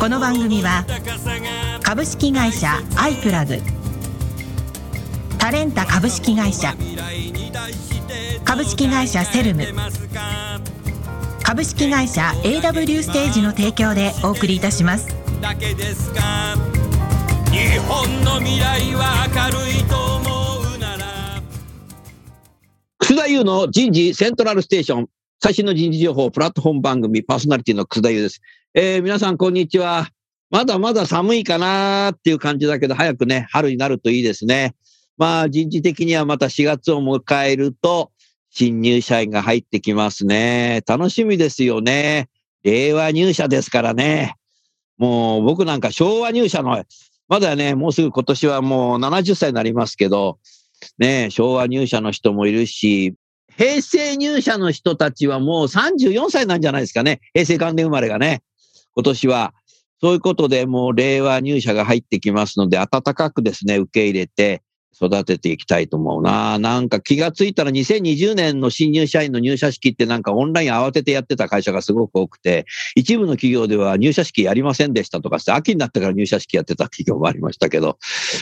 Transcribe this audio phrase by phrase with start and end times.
[0.00, 0.86] この番組は
[1.82, 3.58] 株式会社アイプラグ。
[5.36, 6.74] タレンタ株式会社。
[8.42, 9.66] 株式会社セルム。
[11.42, 15.06] 株式会社 AW ステージの提供でお送りいたします。
[15.42, 16.56] だけですか。
[17.52, 21.42] 日本の未来は明るいと思うなら。
[23.00, 25.08] 楠田優の人事セントラルステーション
[25.42, 28.42] 最新の人事情報プラットフォーム番組パーソナリティの楠田優です
[28.74, 30.06] えー、皆さん、こんにちは。
[30.50, 34.74] まだまだ寒いかなっていう感じだけど、早くね、春になるといいですね。
[35.16, 38.12] まあ、人事的にはまた4月を迎えると、
[38.50, 40.82] 新入社員が入ってきますね。
[40.86, 42.28] 楽しみですよね。
[42.62, 44.34] 令和入社ですからね。
[44.98, 46.84] もう僕なんか昭和入社の、
[47.28, 50.38] まだね、もうすぐ今年はもう70歳になりますけど、
[50.98, 53.14] ね、昭和入社の人もいるし、
[53.60, 57.20] 平成入社の人たちはもう34歳なんじゃないですかね。
[57.34, 58.42] 平成元年生まれがね。
[58.94, 59.52] 今年は、
[60.00, 64.62] そういうことでもう令和入社が入ってきますので、暖かくですね、受け入れて
[64.94, 66.58] 育てていきたいと思うな。
[66.58, 77.98] なんか気がついたら2020年の新入社員の入社式ってなんかオンライン慌ててやってた会社がすごく多くて、一部の企業では入社式やりませんでしたとかして、秋になってから入社式やってた企業もありましたけど、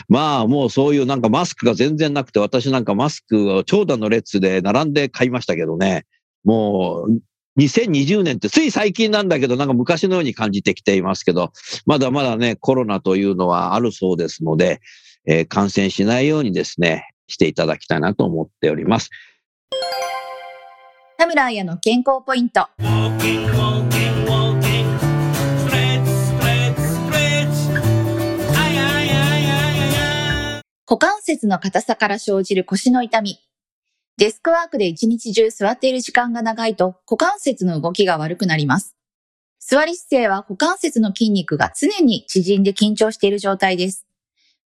[0.07, 6.05] まあもうそういうなんかマスクが全然なくて、私なんかマスクを長蛇の列で並んで買いましたけどね。
[6.43, 7.21] もう
[7.59, 11.51] 2020年ってつい最近なんだけど、なんか昔のように感じてきていますけど、
[11.85, 14.79] まだまだね、コロナというのはあるそうですので、
[15.31, 19.11] えー、感染しないようにですね、していただきたいなと思っております。
[21.19, 22.67] 田村彩の健康ポイント。
[30.87, 33.37] 股関節の硬さから生じる腰の痛み。
[34.17, 38.95] デスクワークで一日中座っている時間が長いと股関節の動きが悪くなります。
[39.59, 44.08] 座り姿勢は股関節の筋肉が常に縮んで緊張している状態です。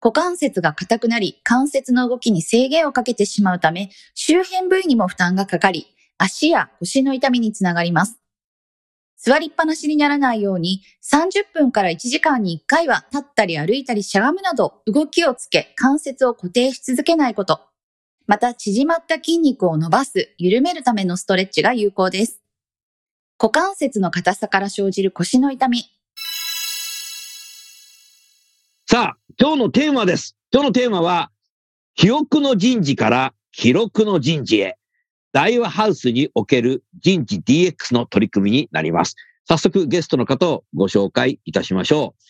[0.02, 5.86] 股関節が硬くなり、関節の動きに制限をかけてしまうため、周辺部位にも負担がかかり、
[6.18, 8.18] 足や腰の痛みにつながります。
[9.24, 17.62] 座りっぱなしにならないように、30分から1時間に1回は立ったり歩いたりしゃがむなど動きをつけ、関節を固定し続けないこと。
[18.26, 22.42] また縮まった筋肉を伸ばす、緩めるためのストレッチが有効です。
[23.40, 25.86] 股関節の硬さから生じる腰の痛み。
[28.88, 30.36] さあ、今日のテーマです。
[30.52, 31.32] 今日のテーマは、
[31.96, 34.78] 記憶の人事から記録の人事へ。
[35.32, 39.16] 大和ハウスにおける人事 DX の取り組みになります。
[39.48, 42.24] 早速ゲストの方をご紹介いたしましょう。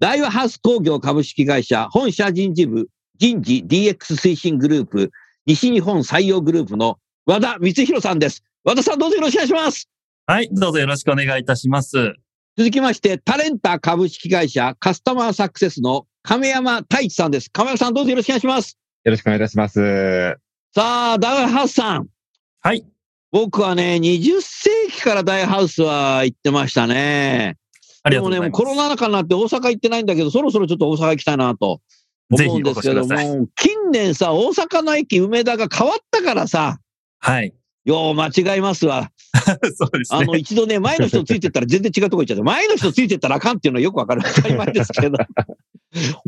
[0.00, 2.88] 大和ハウス工業株式会社本社人事部
[3.18, 5.10] 人事 DX 推進グループ
[5.46, 8.44] 西日本採用グループの和田光弘さんです。
[8.64, 9.88] 和田さんどうぞよろしくお願いします。
[10.26, 12.23] はい、どうぞよろしくお願いいたします。
[12.56, 17.50] 続きまして、タレンタ株式会社カスタマーサクセスの亀山太一さんです。
[17.50, 18.78] 亀山さんどうぞよろしくお願いします。
[19.02, 20.38] よろしくお願いいたします。
[20.72, 22.06] さあ、ダイハウスさん。
[22.60, 22.86] はい。
[23.32, 27.56] 僕はね、20世紀からダイハウスは行ってましたね。
[28.04, 28.50] ありがとうございます。
[28.52, 31.80] でもね、コロナ禍になって大阪行ってないんだけど、そろそろちょっと大阪行きたいなと
[32.30, 36.78] 思うんですけども、近年さ、大阪の駅梅田が変わったからさ、
[37.18, 37.52] はい。
[37.84, 39.10] よう間違いますわ。
[39.76, 40.18] そうですね。
[40.20, 44.22] あの、一度ね、前の人ついてったら全然違うとこ行っちゃって、前の人ついてったらあかんっていうのはよくわかる。
[44.34, 45.18] 当たり前ですけど。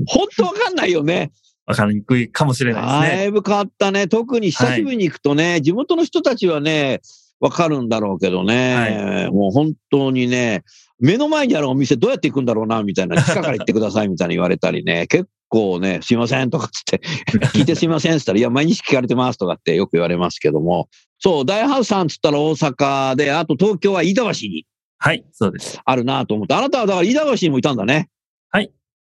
[0.06, 1.32] 本当わかんないよね。
[1.66, 3.16] わかりにくいかもしれないですね。
[3.18, 4.06] だいぶ変わったね。
[4.06, 7.00] 特に久しぶりに行くとね、はい、地元の人たちはね、
[7.40, 10.62] わかるんだろうけどね、はい、もう本当にね、
[10.98, 17.00] 目の前にあるお店どうやって行くんだろうな、みたいな、地下から行ってください、みたいに言われたりね、結構ね、すいませんとかつって、
[17.54, 20.88] 聞いてすいませんって言ったら、いや、毎日聞かれてますとかってよく言われますけども、
[21.18, 24.66] そう、大ハウスさんつったら大阪で、あと東京は飯田橋に。
[24.98, 25.80] はい、そうです。
[25.84, 28.08] あるなと思って、あなたはだから飯田橋にもいたんだね。
[28.50, 28.70] はい、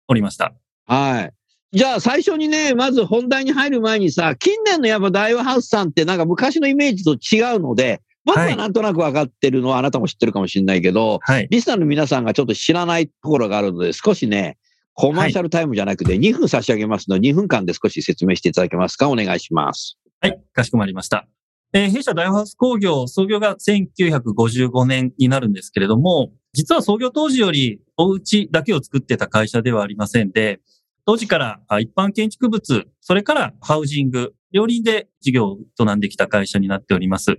[0.08, 0.54] おりました。
[0.86, 1.34] はい。
[1.74, 14.58] じゃあ最初にね、まず本題に入る前にさ、近年のやっぱ大和ハウスさんってなんか昔のイメージと違うので、僕はなんとなく分かってるのはあなたも知ってるかもしれないけど、はい、リスナーの皆さんがちょっと知らないところがあるので、少しね、
[15.02, 19.10] コマーシャルタイムじゃなくて2分差し上げますので、2分間で少し説明していただけますか？
[19.10, 19.98] お願いします。
[20.20, 21.28] はい、かしこまりました。
[21.74, 30.60] えー、弊社ダイハウス工業、創業が1955年になるんですけれども、実は創業当時よりお家だけを作ってた会社ではありませんで、
[31.08, 37.38] 当時から一般建築物、それからハウジング、両輪で事業を営んできた会社になっております。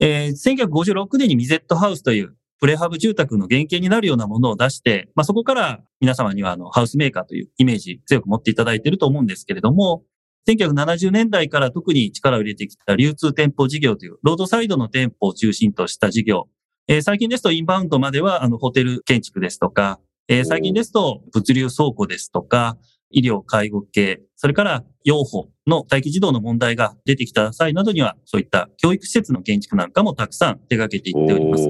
[0.00, 10.04] えー、1956年にミゼットハウスというプレハブ住宅の原型になるようなものを出して、まあ、そこから皆様にはあのハウスメーカーというイメージ強く持っていただいていると思うんですけれども、
[10.48, 16.48] 1970年代から特に力を入れてきた流通店舗事業というロードサイドの店舗を中心とした事業。
[16.88, 19.98] えー、最近ですとインバウンドまではあのホテル建築ですとか、
[20.28, 22.78] えー、最近ですと物流倉庫ですとか、
[23.10, 31.68] 医療、介護系、それから養護の待機児童の問題が出てきた際などには、そういった教育施設の建築なんかもたくさん手掛けていっております。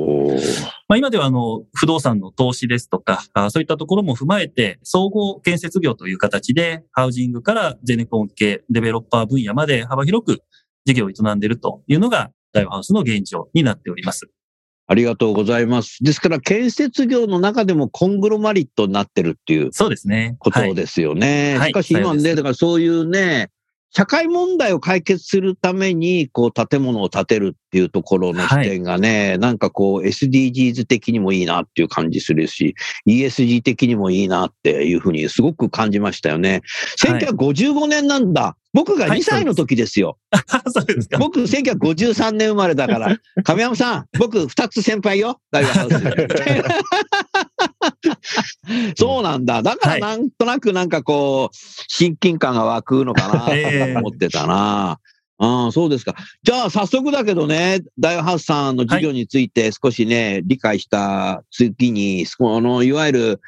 [0.89, 10.43] まあ、今ではあの不動産の投資ですとかあ、そういったところも踏まえて、総合建設業という形で、ハウジングからゼネコン系、デベロッパー分野まで幅広く
[10.85, 14.31] 事業を営んでいるというのが、ダイワハウスの現状になっております。
[14.89, 15.99] ありがとうございます。
[16.03, 19.73] ですから、建設業の中でもコングロマリットになってるっていう。
[19.73, 20.37] そうですね。
[20.39, 21.59] ことですよね。
[21.67, 23.51] しかし今ね、だからそういうね、
[23.91, 32.77] 社会問題を解決するために、こう、建物を建てるっていうところの視点がね、はい、なんかこう、SDGs 的にもいいなっていう感じするし、
[33.07, 36.63] ESG 的にもいいなっていうふうにすごく感じましたよね。
[37.01, 38.57] 1955年なんだ。
[38.73, 40.19] 僕が2歳の時ですよ。
[40.31, 41.19] はい、そうですか。
[41.19, 45.41] 僕、1953年生まれだから、 亀山さん、僕2つ先輩よ。
[45.51, 46.03] 大学ハウス。
[48.97, 49.63] そうなんだ。
[49.63, 51.57] だからなんとなくなんかこう、
[51.89, 54.99] 親近感が湧くのかなと思ってたな。
[55.39, 56.15] ああ、そうですか。
[56.43, 63.41] じゃあ、早速だけどね、ダイハウスさんの事業について少しね、はい、理解した次に、あの、いわゆる、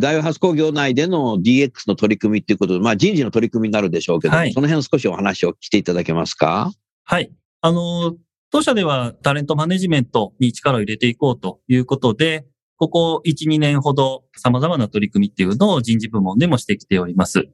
[0.00, 6.72] ダイハウス工業内での DX の取り組みっていうことで、まあ人事の取り組みになるでしょうけど、はい、その辺少しお話をしていただけますか？
[7.04, 7.30] はい。
[7.60, 8.16] あの、
[8.50, 12.46] 当社ではタレントマネジメントに力を入れていこうということで、
[12.76, 17.48] ここ1、2年ほど様々な取り組みっていうのを人事部門でもしてきております。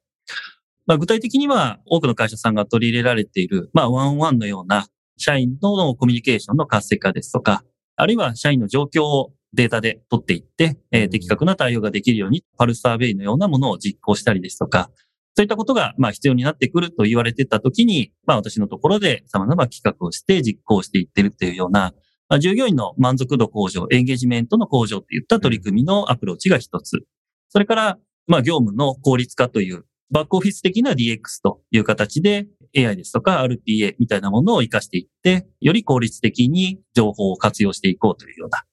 [0.86, 4.86] まあ、具体的には多くの会社さんが取り入れられている、まあ、ワンワンのような
[5.16, 7.64] 社員とのコミュニケーションの活性化ですとか、
[7.96, 14.90] あるいは社員の状況をデータで取っていって、えー、的確な対応ができるように、パルスサーベイのようなものを実行したりですとか、
[15.34, 21.94] そういったことが、まあ、必要になってくると言われてたときに、まあ、私のところで様々企画をして実行していってるっていうような、
[22.28, 27.04] まあ、従業員の満足度向上、エンゲージメントの向上といった取り組みのアプローチが一つ。
[27.48, 38.64] それから、まあ、業務の効率化というバックオフィス的な DX という形で AI ですとか RPA みたいなものを活かしていって、より効率的に情報を活用していこうというような、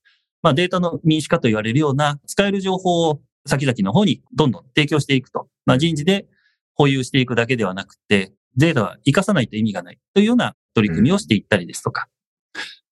[0.41, 5.47] まあ、データの民主化と言われるような使える情報を先々の方にどんどん提供していくと。
[5.65, 6.27] まあ、人事で
[6.75, 12.07] 保有していくだけではなくて、データは活かさないと意味がないというような取り組みをしていったりですとか、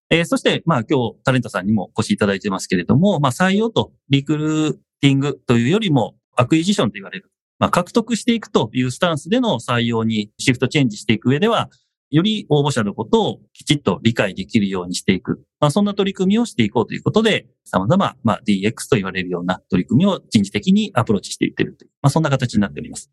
[0.10, 11.70] えー、そして、まあ今日タレントさんにもお越しいただいてますけれども、まあ採用とリクルーティングというよりも acquisition と言われる、まあ獲得していくというスタンスでの採用にシフトチェンジしていく上では、
[12.10, 15.44] より応募者のことをきちっと理解できるようにしていく。
[15.60, 23.12] まあ、そんな取り組みをしていこうということで、様々、まあ、DX と言われるような取り組みを人事的にアプローチしていっているという、まあ、そんな形になっております。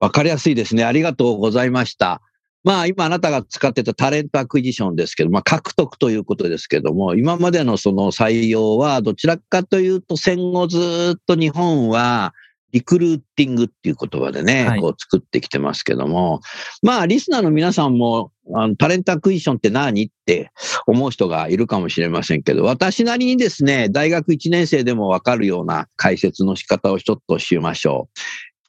[0.00, 0.84] わかりやすいですね。
[0.84, 2.20] ありがとうございました。
[2.64, 12.34] まあ今あなたが使ってた talent acquisition ですけど、まあ獲得ということですけども、今までのその採用はどちらかというと戦後ずっと日本は
[12.72, 16.40] リクルーティングっていう言葉でね、はい、こう作ってきてますけども、
[16.82, 20.50] まあリスナーの皆さんもあの talent acquisition って何って
[20.86, 28.08] 思う人がいるかもしれませんけど、私なりにですね、大学1年生でもわかるような解説の仕方をちょっとしましょ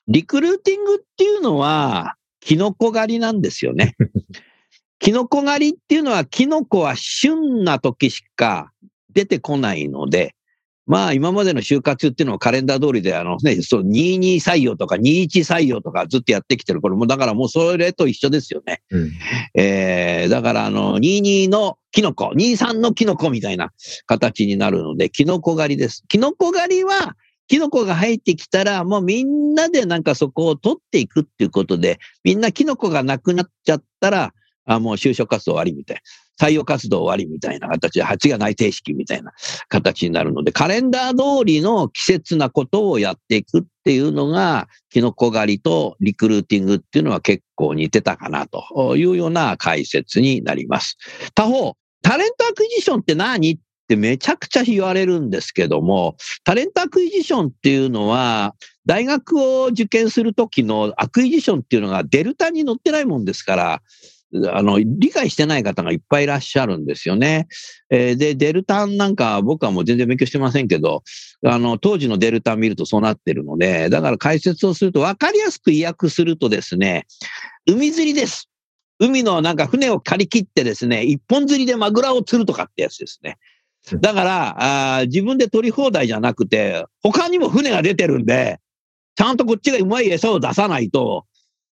[0.07, 0.11] う。
[0.11, 3.95] リクルーティングっていうのは、キノコ狩りなんですよね。
[4.99, 8.71] キノコ狩りっていうのは、キノコは旬な時しか
[9.13, 10.33] 出てこないので、
[10.87, 16.81] まあ今までの就活っていうのをカレンダー通りであのね、そう22採用とか21採用とかずっとやってきてる。
[16.81, 18.81] これもだからもうそれと一緒ですよね。
[18.89, 19.11] うん、
[19.53, 23.71] えー、だからあの22のキノコ、23のキノコみたいな
[24.05, 26.03] 形になるので、キノコ狩りです。
[26.07, 27.15] キノコ狩りは
[27.47, 34.33] キノコが入ってきたら、もうみんなでなんかそこを取っていくっていうことで、みんなキノコがなくなっちゃったら、
[34.65, 36.01] あもう就職活動終わりみたいな。
[36.39, 39.33] 採用活動終わりみたいな形で、8が内定式みたいな
[39.69, 50.97] 形になるので、カレンダー通りの季節なことをやっていくっていうのが、キノコ狩りとリクルーティングっていうのは結構似てたかなというような解説になります。
[51.33, 63.81] 他方、 talent acquisition って何ってめちゃくちゃ言われるんですけども、 talent acquisition っていうのは、大学を受験するときの acquisition っていうのがでる単に乗ってないもんですから、
[64.51, 67.47] あの、理解してない方がいっぱいいらっしゃるんですよね。
[67.89, 71.03] えー、で、でる単なんか僕はもう全然勉強してませんけど、
[71.45, 77.05] あの、当時のでる単見るとそうなってるので、だから解説をすると分かりやすく意訳するとですね、
[77.65, 78.49] 海釣りです。
[78.99, 83.37] 海のなんか船を借り切ってですね、一本釣りでマグラを釣るとかってやつですね。
[84.01, 88.59] だからあ、自分で取り放題じゃなくて、他にも船が出てるんで、
[89.15, 91.25] ちゃんとこっちがうまい餌を出さないと、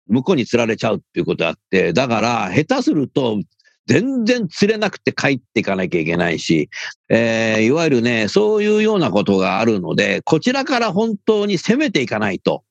[0.09, 3.41] 向こうに釣られちゃうっていうことあって、だから、下手すると、
[3.87, 6.71] 全然釣れなくて帰っていかなきゃいけないし、
[7.11, 12.65] えー、いわゆるね、そういうようなことがあるので、こちらから本当に攻めていかないと、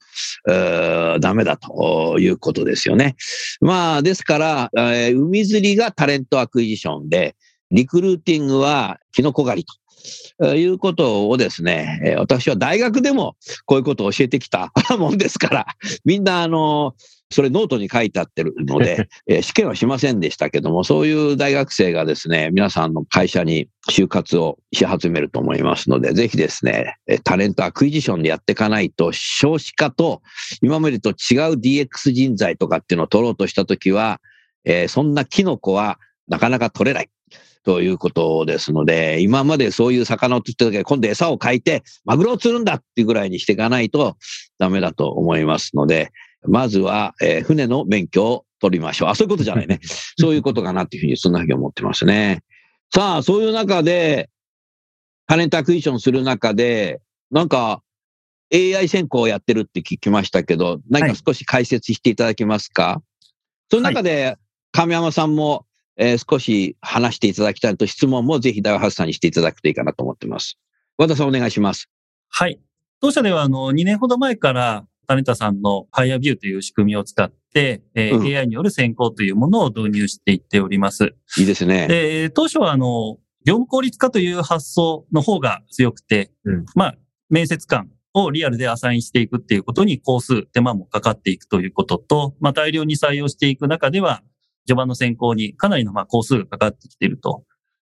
[0.50, 3.16] えー、ダメだということですよね。
[3.62, 7.36] まあ、ですから、えー、海釣りが talent acquisition で、
[7.70, 9.74] リクルーティングはキノコ狩りと。
[10.56, 15.66] いうことをですね、私は大学でもこういうことを教えてきたもんですから、
[16.04, 16.94] みんなあの、
[17.34, 30.22] それノートに書いてあってるので、 え試験はしませんでしたけども、そういう大学生がですね、皆さんの会社に就活をし始めると思いますので、ぜひですね、talent acquisition でやっていかないと、少子化と
[30.62, 31.16] 今までと違う
[31.60, 34.22] DX 人材とかっていうのを取ろうとしたときは、
[34.63, 37.10] えー、そんなキノコはなかなか取れない。
[37.63, 44.18] ということですので、今までそういう魚を釣ってた時今度餌を変えて、マグロを釣るんだっていうぐらいにしていかないと
[44.60, 46.12] ダメだと思いますので、
[46.46, 49.10] まずは、えー、船の免許を取りましょう。
[49.10, 49.80] あ、そういうことじゃないね。
[50.20, 52.44] そういうことかなっていうふうに、そんなふうに思ってますね。
[52.94, 54.30] さあ、そういう中で、
[55.28, 57.82] タレントアクイションする中で、なんか、
[58.54, 63.02] AI 選考をやってるって聞きましたけど、何か少し解説していただけますか、はい、
[63.72, 64.38] その中で、
[64.72, 65.66] 亀山さんも
[65.98, 70.58] えー、少し話していただきたいと質問もぜひダイワハウスさんにしていただくといいかなと思ってます。
[70.98, 71.90] 和田さんお願いします。
[72.30, 72.60] はい。
[73.00, 81.16] 当社ではあの2年ほど前からタネタさんの FireView という仕組みを使って、えーうん、AI による選考というものを導入していっております。
[81.38, 81.88] いいですね。
[81.88, 86.96] で、当初はあの、業務効率化という発想の方が強くて、うん、まあ、
[87.30, 94.24] 面接官をリアルでアサインしていくっていうことに工数、手間もかかっていくということと、まあ、大量に採用していく中では、
[94.66, 97.44] 序盤の選考にかなりのまあ工数がかかってきていると。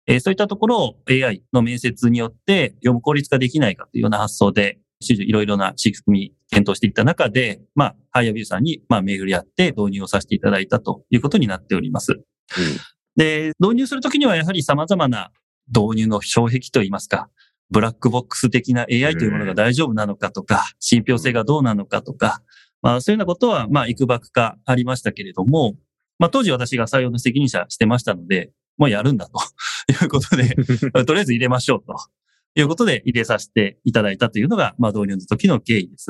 [0.07, 12.13] えー、そういったところを AI の面接によって業務効率化できないかというような発想で、いろいろな仕組み検討していった中で、まあ、ハイアビューさんにまあ巡り合って導入をさせていただいたということになっております。
[12.13, 12.21] うん、
[13.15, 15.31] で、導入するときにはやはり様々な
[15.67, 17.29] 導入の障壁といいますか、
[17.71, 22.41] ブラックボックス的な AI というものが大丈夫なのかとか、信憑性がどうなのかとか、
[22.81, 25.75] まあそういうようなことは、まあ、いくばくかありましたけれども、
[26.19, 29.39] まあ当時私が採用の責任者してましたので、もうやるんだと
[29.91, 30.55] いうことで、
[31.05, 31.95] とりあえず入れましょうと
[32.55, 36.07] いうことで入れさせていただいたというのが、まあ導入の時の経緯です。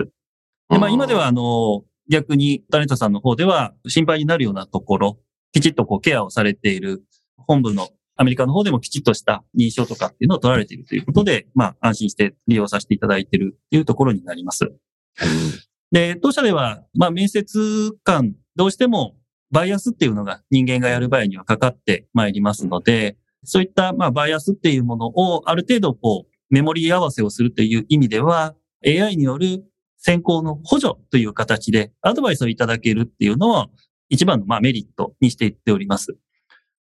[0.70, 5.20] で、まあ今ではあの、逆にタレントさんの方では心配になるようなところ、
[5.52, 7.04] きちっとこうケアをされている
[7.38, 14.72] 本部のアメリカの方でもきちっとした認証とかっていうのを取られているということで、まあ安心して利用させていただいているというところになります。
[15.92, 19.16] で、当社では、まあ面接官どうしても
[19.52, 29.64] バイアスっていうのが人間がやる場合にはかかってまいりますので、そういったまあバイアスっていうものをある程度こうメモリー合わせをするという意味では AI による
[29.98, 33.68] 選考の補助という形でアドバイスをいただけるっていうのは
[34.10, 36.16] 一番のまメリットにしていっております。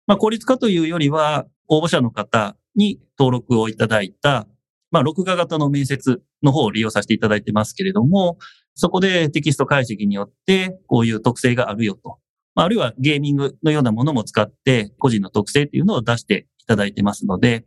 [0.08, 4.48] まあ効率化というよりは応募者の方に登録をいただいた
[4.92, 8.38] まあ録画型の面接の方を利用させていただいてますけれども、
[8.76, 12.18] そこでテキスト解析によってこういう特性があるよと
[12.56, 17.66] あるいはゲーミングのようなものも使って個人の特性っていうのを出していただいてますので、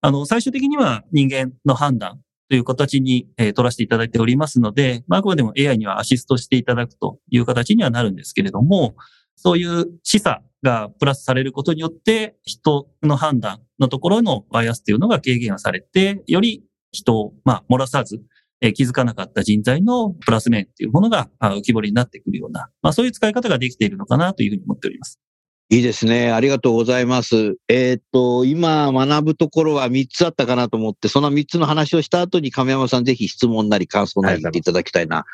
[0.00, 8.94] あの、最終的には人間の判断という形に、えー、取らせていただいておりますので、まあ、あくまでも AI にはアシストしていただくという形にはなるんですけれども、
[9.34, 18.22] そういう示唆がプラスされることによって、人の判断のところのバイアスというのが軽減はされて、より人を、まあ、漏らさず、
[18.62, 25.20] え気づかなかった人材のプラス面っていうものが浮き彫りになってくるような、まあそういう使い方ができているのかなというふうに思っております。
[25.68, 26.30] いいですね。
[26.30, 27.56] ありがとうございます。
[27.66, 35.24] えー、っと、今学ぶところは3つあったかなと思って、その3つの話をした後に亀山さんぜひ質問なり感想なり言っていただきたいな。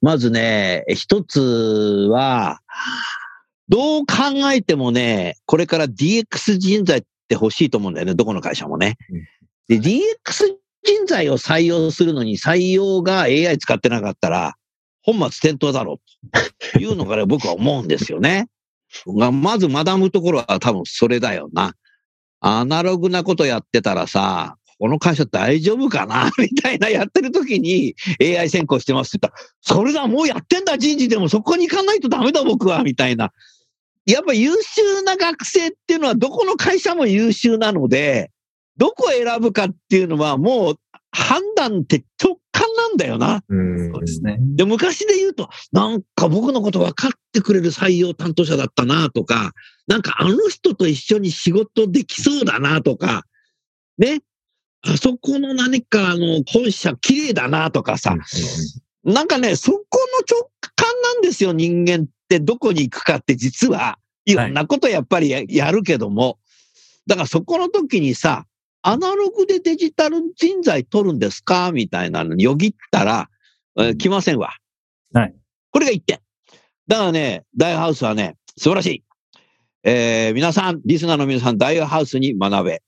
[0.00, 1.40] まずね、一つ
[2.10, 2.60] は、
[3.68, 8.96] どう考えてもね、これから DX 人材って欲しいと思うんだよね、どこの会社もね。
[9.68, 10.54] で、DX
[10.84, 14.54] 人材を採用するのに採用が AI 使ってなかったら、
[15.02, 16.00] 本末転倒だろ
[16.32, 16.40] う
[16.72, 18.48] というのが、ね、僕は思うんですよね。
[19.06, 21.74] がまず学ぶところは多分それだよな。
[22.40, 26.30] アナログなことやってたらさ、この会社大丈夫かな？
[26.38, 33.32] みたいなやってる時に AI 先行してますって言ったら、それだ、もうやってんだ、人事でもそこに行かないとダメだ、僕は、みたいな。
[34.04, 38.30] やっぱ優秀な学生っていうのはどこの会社も優秀なので、
[38.76, 40.78] どこを選ぶかっていうのはもう
[41.10, 43.42] 判断って直感なんだよな。
[43.48, 44.38] うんそうですね。
[44.40, 49.52] で、昔で言うと、なんか僕のこと分かってくれる採用担当者だったなとか、
[49.86, 53.24] なんかあの人と一緒に仕事できそうだなとか、
[53.98, 54.20] ね。
[54.82, 58.16] あそこの何かあの本社綺麗だなとかさ、
[59.04, 63.98] なんかね、そこの直感なんですよ、人間ってどこに行くかって実は。
[64.24, 66.38] いろんなことやっぱりややるけども。
[67.06, 68.46] だからそこの時にさ、
[68.88, 71.72] アナログでデジタル人材取るんですか？
[71.72, 73.28] みたいなのによぎったら、
[73.78, 74.54] えー来ませんわ。
[75.12, 75.34] はい。
[75.72, 76.20] これが一点。
[76.86, 79.02] だからね、ダイヤハウスはね、素晴らしい。
[79.82, 82.82] えー皆さん、リスナーの皆さん、ダイヤハウスに学べ。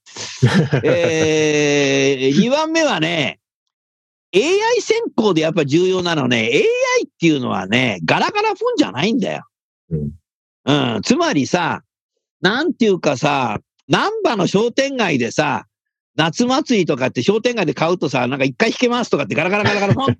[0.83, 3.39] えー、 2番目はね、
[4.33, 6.61] AI 選考でやっぱ重要なのはね、AI
[7.07, 9.43] っていうのはね、ガラガラフォンじゃないんだよ。
[9.89, 10.11] うん
[10.65, 11.01] うん。
[11.03, 11.83] つまりさ、
[12.41, 15.65] なんていうかさ、難波の商店街でさ、
[16.19, 20.17] 夏祭りとかって商店街で買うとさ、なんか一回引けますとかってガラガラガラガラフォン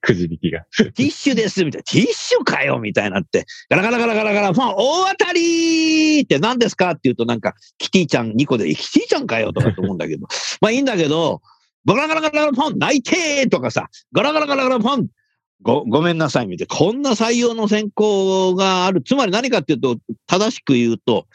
[0.00, 0.64] くじ引きが。
[0.94, 1.84] ティッシュですみたいな。
[1.84, 10.26] ティッシュかよみたいになって、ガラガラガラガラガラ、ファン大当たりって何ですかって言うとなんか、キティちゃん2個で、キティちゃんかよとかって思うんだけど。
[10.62, 11.42] まあいいんだけど、
[11.86, 15.08] ガラガラガラガラファン内定とかさ、ガラガラガラガラファン
[15.62, 16.76] ご、ごめんなさいみたいな。
[16.76, 19.02] こんな採用の選考がある。
[19.02, 21.26] つまり何かっていうと、正しく言うと、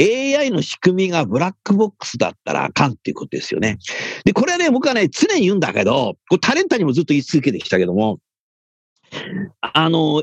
[0.00, 3.78] AI の仕組みがブラックボックスだったらあかんっていうことですよね。
[4.24, 8.18] で、これはね、僕はね、常に言うんだけど、これタレンタにもずっと言い続けてきたけども、
[9.60, 10.22] あの、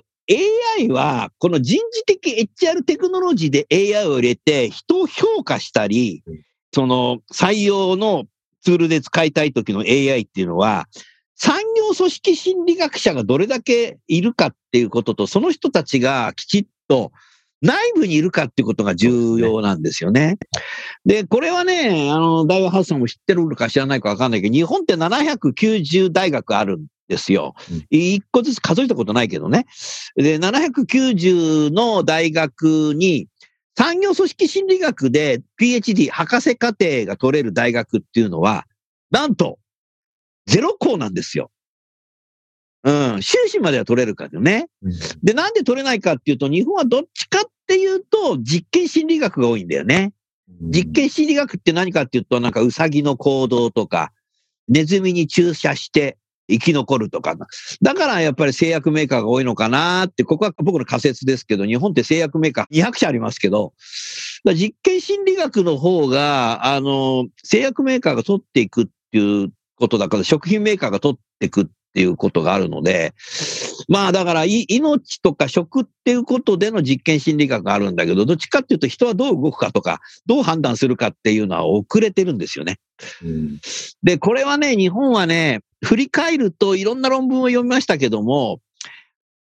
[0.79, 6.41] AI は、この人事的 HR テクノロジーで AI を入れて、人を評価したりうん、
[6.73, 8.25] その採用の
[8.61, 10.87] ツールで使いたい時の AI っていうのは、
[11.35, 17.11] 産業組織心理学者がどれだけいるかっていうことと、その人たちがきちっと
[17.61, 20.37] 内部にいるかっていうことが重要なんですよね。
[21.05, 27.85] で、これはね、あの、大和ハウスさんも知ってるのか知らないかわかんないけど、日本って790大学あるんですようん。
[27.89, 29.65] 一個ずつ数えたことないけどね。
[30.15, 33.27] で、790の大学に、
[33.75, 38.65] 産業組織心理学で PhD 博士課程が取れる大学っていうのは、
[39.11, 39.59] なんと、
[40.47, 41.51] ゼロ校なんですよ。
[42.87, 44.69] うん、修士までは取れるからね。
[45.21, 50.13] で、なんで取れないかっていうと、日本はどっちかっていうと、実験心理学が多いんだよね。
[50.61, 54.13] 実験心理学って何かっていうと、なんかウサギの行動とか、
[54.69, 56.17] ネズミに注射して
[56.49, 57.35] 生き残るとか。
[57.81, 63.73] だからやっぱり製薬メーカーが多いのかなって、ここは僕の仮説ですけど、日本って製薬メーカー200社ありますけど、
[64.45, 73.13] 実験心理学の方が、あの、製薬メーカーが取っていくっていうことだから、食品メーカーが取っていくっていうことがあるので、
[73.87, 82.77] まあだからい命とか食っていうことでの実験心理学があるんだけど、どっちかっていうと人はどう動くかとか、どう判断するかっていうのは遅れてるんですよね。
[83.23, 83.59] うん
[84.03, 88.59] で、これはね、日本はね、振り返るといろんな論文を読みましたけども、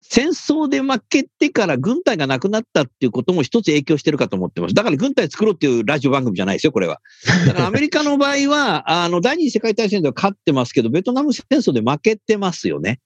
[0.09, 4.75] 戦争で負けてから軍隊がなくなったっていうことも一つ影響してるかと思ってます。
[4.75, 7.01] だから軍隊作ろうっていうラジオ番組じゃないですよ、これは。
[7.47, 13.01] だからアメリカの場合は、 あの、第二次世界大戦では勝ってますけど、ベトナム戦争で負けてますよね。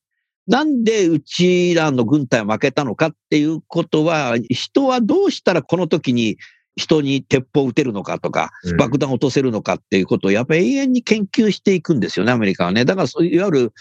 [0.47, 6.37] なんでうちらの軍隊は負けたのかっていうことは、人はどうしたらこの時に
[6.77, 12.85] 人に鉄砲を撃てるのかとか、うん爆弾を落とせるのかっていうことをやっぱり永遠に研究していくんですよね、アメリカはね。
[12.85, 13.73] だからそういわゆる、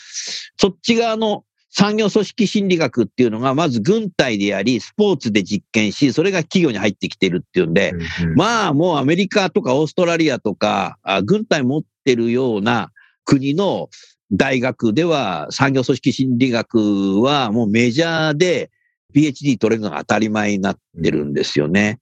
[0.58, 7.92] そっち側の産業組織心理学っていうのが、まず軍隊でやり、スポーツで実験し、それが企業に入ってきてるっていうんで、
[8.24, 8.36] うん。
[8.36, 12.92] まあもうアメリカとかオーストラリアとか、あ軍隊持ってるような
[13.24, 13.90] 国の
[14.32, 18.72] 大学では産業組織心理学はもうメジャーで
[19.16, 22.00] PhD 取れるのが当たり前になってるんですよね。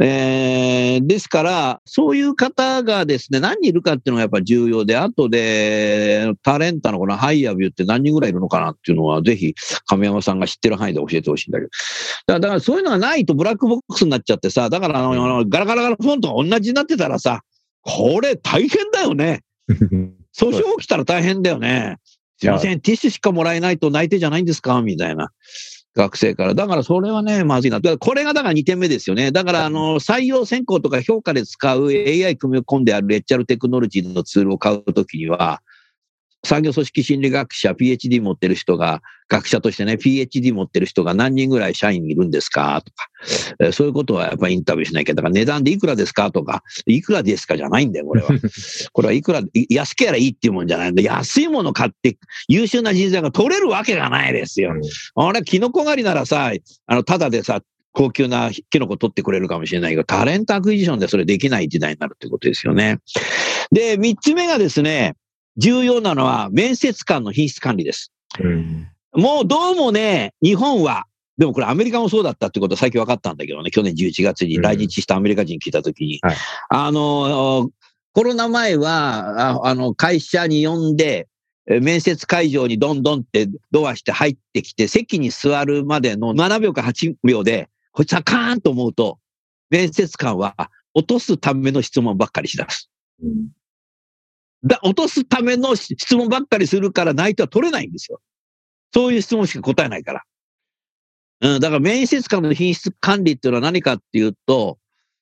[0.00, 9.54] えーですから、そういう方がですね、何人いるかっていうのがやっぱ重要で、あとで、タレンタのこのハイヤビューって何人ぐらいいるのかなっていうのは、ぜひ
[9.86, 11.70] 亀山さんが知ってる範囲で教えてほしいんだけど。
[11.70, 17.42] だからだからそういうのがないとブラックボックスになっちゃってさ、だからあの、あのガラガラガラフォントが同じになってたらさ、
[17.82, 19.42] これ大変だよね。
[20.36, 21.96] 訴訟起きたら大変だよね。
[22.38, 24.80] すいません、ティッシュしかもらえないと内定じゃないんですか？
[24.82, 25.30] みたいな。
[25.98, 26.54] 学生から。
[26.54, 27.80] だからそれはね、まずいな。
[27.80, 29.32] だからこれがだから2点目ですよね。
[29.32, 35.60] だからあの、採用選考とか評価で使う AI 組み込んであるレッチャルテクノロジーのツールを買うときには、
[36.44, 42.80] 産業組織心理学者、PhD 持ってる人が、学者としてね、PhD 持ってる人が何人ぐらい社員いるんですか？
[42.82, 43.08] とか、
[43.60, 45.14] えーそういうことはやっぱりインタビューしなきゃ。
[45.14, 46.30] だから値段でいくらですか？
[46.30, 48.28] とか、いくらですかじゃないんだよ、これは。
[48.92, 52.16] これはいくら、い安ければいいっていうもんじゃないんで、安いもの買って
[52.48, 54.72] 優秀な人材が取れるわけがないですよ。
[55.16, 56.52] あれ、キノコ狩りならさ、
[56.86, 57.60] あの、ただでさ、
[57.92, 62.98] 高級なキノコ取ってくれるかもしれないけど、 talent acquisition でそれできない時代になるってことですよね。
[63.72, 65.16] で、三つ目がですね、
[65.58, 68.12] 重要なのは面接官の品質管理です。
[68.40, 68.88] うん。
[69.12, 76.36] もうどうもね、日本は、でもこれアメリカもそうだったってことは最近分かったんだけどね、去年11月に来日したアメリカ人聞いたときに、はい
[76.68, 77.70] あの、
[78.12, 81.28] コロナ前は、ああの、会社に呼んで、
[81.70, 89.18] え面接会場にどんどんってドアして入ってきて、席に座るまでの7秒か8秒で、こいつはカーンと思うと、
[89.70, 90.54] 面接官は
[90.94, 92.90] 落とすための質問ばっかりしだす。
[93.22, 93.57] うん
[94.64, 98.20] だ、落とすための質問ばっかりするから内定は取れないんですよ。
[98.92, 100.22] そういう質問しか答えないから。
[101.40, 104.78] うん、だから面接官の品質管理っていうのは何かっていうと、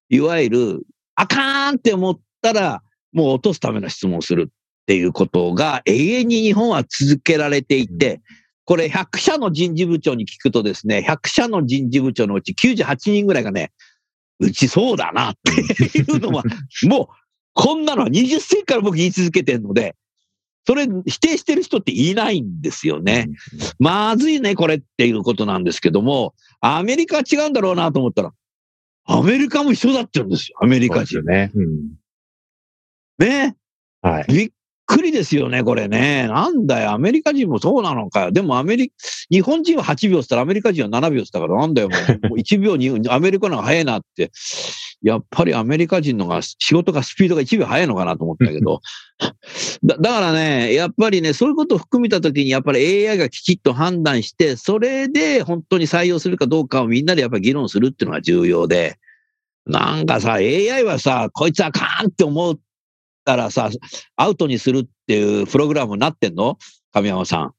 [0.08, 0.82] いわゆる、
[1.14, 4.52] あかーんって思ったら、もう落とすための質問をするっ
[4.86, 8.20] ていうことが永遠に日本は続けられていて、
[8.64, 13.72] これ100社の人事部長に聞くとですね、100社の人事部長のうち98人ぐらいがね、
[14.38, 16.42] うちそうだなっていうのは、
[16.84, 17.25] もう、
[17.56, 19.96] こんなのは20世紀から僕言い続けてるので、
[20.66, 23.28] それ否定してる人っていないんですよね。
[23.78, 28.32] まずいね、これっていうことなんですけども、アメリカは違うんだろうなと思ったら、
[29.06, 31.22] アメリカも一緒だって言うんですよ、アメリカ人。
[31.22, 31.50] ね。
[31.54, 31.94] うん。
[33.18, 33.56] ね。
[34.02, 34.24] はい。
[34.28, 34.50] びっ
[34.84, 36.28] くりですよね、これね。
[36.28, 38.32] なんだよ、アメリカ人もそうなのかよ。
[38.32, 38.92] でもアメリ
[39.30, 44.30] 日本人は8秒って言ったらアメリカ人は7秒って言ったから、なんだよ、もうもう1秒に、アメリカの方が早いなって。
[45.06, 48.80] やっぱりアメリカ人のが仕事がスピードが1秒早いのかなと思ったけど。
[49.84, 58.98] だだからね、やっぱりね、そういうことを含めたときに、やっぱり AI がきちっと判断して、それで本当に採用するかどうかをみんなでやっぱり議論するっていうのが重要で、
[59.64, 62.58] なんかさ、AI はさ、こいつはカーンって思っ
[63.24, 63.70] たらさ、
[64.16, 66.58] アウトにするっていうプログラムになってんの？
[66.92, 67.55] 神山さん。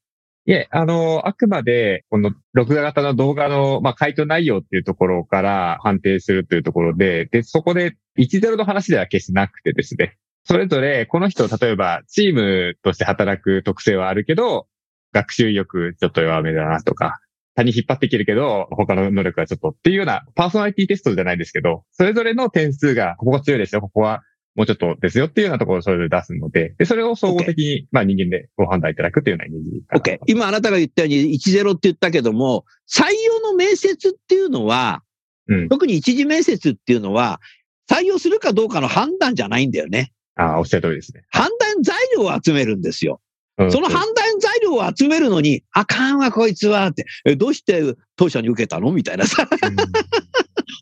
[0.48, 14.68] いえ、あの、あくまで、この録画型の動画の、まあ、回答内容っていうところから判定するというところで、で、そこで1-0の話では決してなくてですね、それぞれ、この人、例えば、チームとして働く特性はあるけど、
[15.12, 17.20] 学習意欲ちょっと弱めだなとか、
[17.54, 24.22] 他に引っ張っていけるけど、他の能力はちょっとっていうような、パーソナリティテストじゃないですけど、それぞれの点数が、ここが強いですよ、ここは
[24.58, 30.18] もうちょっとですよっていうようなところをそれぞれ出すので、で、それを総合的に、まあ人間でご判断いただくというようなイメージかな OK。
[30.26, 35.04] 今あなたが言ったように1-0って言ったけども、採用の面接っていうのは、
[35.46, 35.68] うん。
[35.68, 37.40] 特に一次面接っていうのは、
[37.88, 40.12] 採用するかどうかの判断じゃないんだよね。
[40.34, 41.22] ああ、おっしゃる通りですね。
[41.30, 43.20] 判断材料を集めるんですよ。
[43.58, 47.06] うんその判断材料を集めるのに、あかんわ、こいつは、って。
[47.24, 48.92] えどうして当社に受けたの？
[48.92, 49.48] みたいなさ。
[49.62, 49.76] うん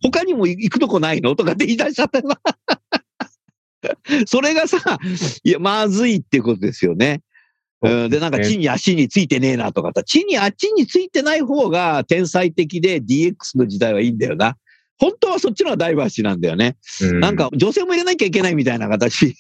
[0.03, 1.35] 他にも行くとこないの？
[1.37, 2.39] とかって言い出しちゃったな。
[4.27, 4.79] それがさ、
[5.45, 7.23] いや、まずいってことですよね。
[7.83, 14.57] うんで、なんか地に足についてねえなとかさ、地に足についてない方が天才的で DX の時代はいいんだよな。
[14.99, 16.77] 本当はそっちのダイバーシティなんだよね。
[17.03, 19.37] うなんか女性も入れなきゃいけないみたいな形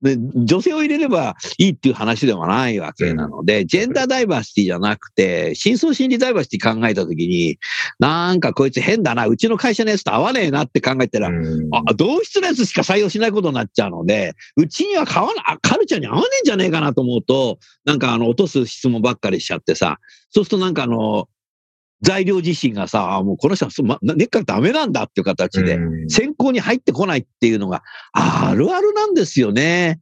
[0.00, 7.58] で、女性を入れればいいっていう話ではないわけなので、ジェンダーダイバーシティじゃなくて、深層心理ダイバーシティ考えたときに、
[7.98, 11.30] なんかこいつ変だな、うちの会社のやつと合わねえなって考えたら、
[11.96, 19.98] 同質のやつしか採用しないことになっちゃうので、うちには買わな、あカルチャーに合わねえんじゃねえかなと思うと、なんかあの、落とす質問ばっかりしちゃってさ、
[20.30, 21.28] そうするとなんかあの、
[22.02, 27.82] 材料自身がさ、あもうこの人はそ、ま、根っからダメなんだっていう形で、うん選考に入ってこないっていうのが、
[28.12, 30.00] あるあるなんですよね。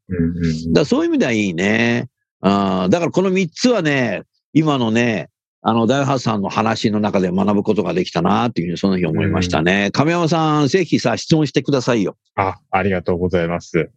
[0.72, 2.08] だそういう意味ではいいね。
[2.40, 5.30] あーだからこの3つはね、今のね、
[5.62, 9.90] あの、大ハさんの話の中で学ぶことができたなっていうふうにその日思いましたね。
[9.92, 12.16] 亀山さん、ぜひさ、質問してくださいよ。
[12.36, 13.90] あ、ありがとうございます。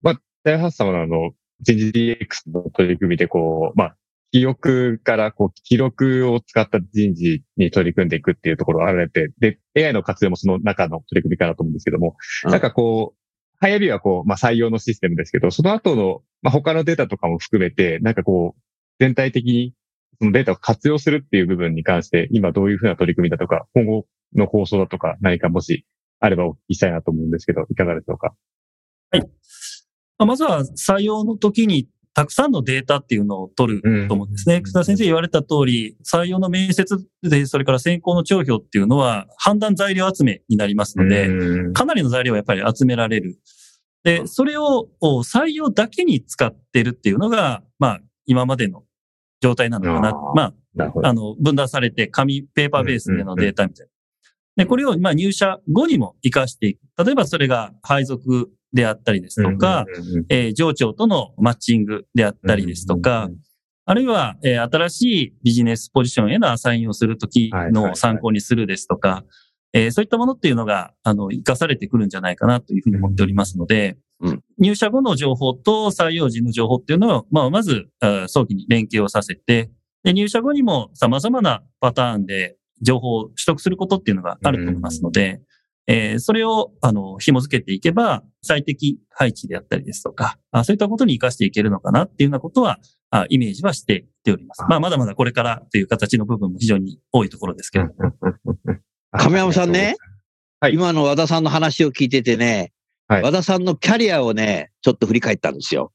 [0.00, 2.16] まあ、大発さんはあの、人事 DX
[2.54, 3.96] の取り組みでこう、まあ、
[4.32, 12.50] 記憶からこう、記録を使った人事に取り組んでいくっていうところがあられて、で、AI の活用もその中の取り組みかなと思うんですけども、うん。
[12.50, 18.60] なんかこう、流行りはこう、まあ採用のシステムですけど、その後の、まあ他のデータとかも含めて、なんかこう、
[18.98, 19.74] 全体的に
[20.20, 25.86] そのデータを活用するっていう部分に関して、今どういうふうな取り組みだとか、今後の構想だとか、何かもし
[26.20, 28.34] あればお聞きしたいなと思うんですけど、いかがでしょうか
[30.18, 31.88] まあまずは採用の時に
[32.20, 34.56] たくさんのデータっていうのを取ると思うんですね。
[34.56, 43.38] うん楠田先生言われた通り、採用の面接で、それから選考の帳票っていうのは判断材料集めになりますので、うんかなりの材料をやっぱり集められる。
[44.04, 48.84] で、それをお採用だけに使ってるっていうのが、まあ、今までの
[49.40, 50.08] 状態なのかな。
[50.10, 50.54] あーまあ。
[51.02, 53.86] あの、分断されて紙、ペーパーベースでのデータみたい
[54.56, 54.64] な。
[54.64, 56.80] で、これを、まあ、入社後にも活かしていく。
[57.02, 59.84] 例えばそれが配属であったりですとか、
[60.54, 63.28] 上長とのマッチングであったりですとか、
[63.86, 69.24] あるいは、えー新しいビジネスポジションへのアサインをするときの参考にするですとか、
[69.72, 79.70] えーそういったものっていうのが、あの、活かされてくるんじゃないかなというふうに思っておりますので、うん入社後の情報と採用時の情報っていうのを、まあ、まず、早期に連携をさせて、
[80.04, 85.40] で、入社後にも様々なパターンで情報を取得することっていうのがあると思いますので、
[85.92, 92.78] えーそれを、あの、紐付けていけば、最適配置であったりですとか、あそういったことに活かしていけるのかなっていうようなことは、
[93.10, 94.62] あイメージはしていっております。
[94.68, 98.12] まあ、まだまだこれからという形の部分も非常に多いところですけれども。
[99.12, 99.96] 亀山さんね。
[100.60, 102.72] はい今の和田さんの話を聞いててね、
[103.08, 105.92] はい和田さんのキャリアをね、ちょっと振り返ったんですよ。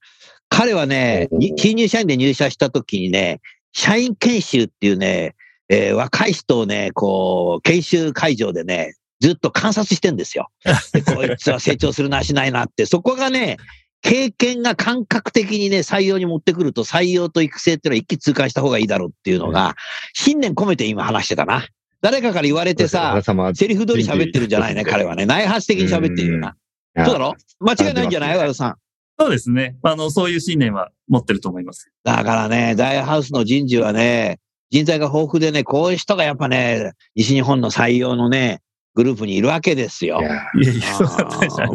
[0.49, 3.39] 彼はね、に新入社員で入社した時にね、
[3.71, 5.35] 社員研修っていうね、
[5.69, 10.49] えー若い人をね、こう、研修会場でね、ずっと観察してんですよ。
[10.93, 13.57] でこいつは成長するなしないなって、そこがね、
[14.01, 19.75] 経験が感覚的にね、採用に持ってくると、採用と育成っていうのは一気通貫した方がいいだろうっていうのが、
[20.13, 21.67] 信念込めて今話してたな。
[22.01, 23.19] 誰かから言われてさ、
[23.55, 25.25] セリフ通り喋ってるんじゃないね、彼はね。
[25.25, 26.55] 内発的に喋ってるよな。
[26.97, 27.33] そうだろ？
[27.59, 28.37] 間違いないんじゃない？
[28.37, 28.75] 和田さん。
[29.17, 29.75] そうですね。
[29.81, 31.89] あの、そういう信念は持ってると思います。
[32.03, 38.59] だからね、大ハウスの人事はね、人材が豊富でね、こういう人がやっぱね、西日本の採用のね、
[38.95, 40.19] グループにいるわけですよ。
[40.21, 40.31] いや
[40.73, 40.83] いや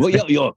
[0.00, 0.50] ないやいや、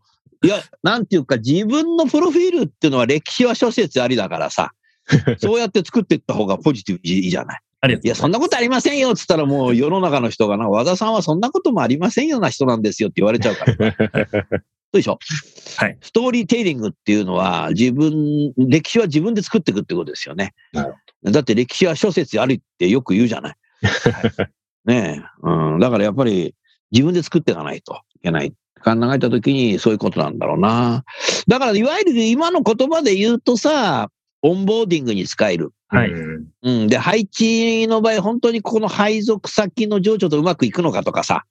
[0.43, 4.71] いや、なんていうか、自分のプロフィールっていうのは歴史は諸説ありだからさ、
[5.39, 7.59] そうやって作っていった方がポジティブいいじゃない。
[7.81, 13.75] ありがとういや、そんなことありませんよっつったらもう世の中の人がな、和田さんはそんなこともありませんような人なんですよって言われちゃうから。
[14.93, 15.19] そうでしょ？
[15.77, 15.97] はい。
[16.01, 20.93] ストーリーテイリングっていうのは自分、歴史は自分で作っていくってことですよねなる。
[21.31, 23.55] だって歴史は諸説ありってよく言うじゃない。
[24.85, 25.47] ねえ。
[25.47, 25.79] うん。
[25.79, 26.55] だからやっぱり
[26.91, 28.53] 自分で作っていかないといけない。
[28.83, 31.05] 考えたときにそういうことなんだろうな。
[31.47, 34.09] だからいわゆる今の言葉で言うとさ、
[34.41, 35.71] オンボーディングに使える。
[35.87, 36.87] はいうんうん。
[36.87, 41.45] で、配置の場合、本当にこの配属先の情緒とうまくいくのかとかさ、